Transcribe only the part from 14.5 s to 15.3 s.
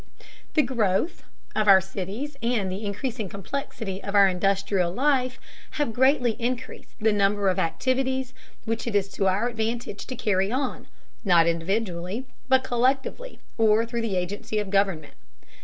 of government.